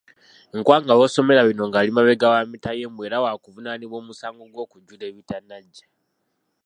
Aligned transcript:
Nkwanga 0.57 0.93
w'osomera 0.99 1.47
bino 1.47 1.63
ng'ali 1.69 1.89
mabega 1.95 2.25
wa 2.33 2.41
mitayimbwa 2.51 3.03
era 3.07 3.23
waakuvunaanibwa 3.23 3.97
omusango 4.01 4.43
gw'okujjula 4.53 5.03
ebitanaggya. 5.11 5.85